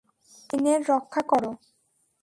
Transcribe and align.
ডেইনের 0.49 0.81
রক্ষা 0.91 1.21
করো! 1.31 1.51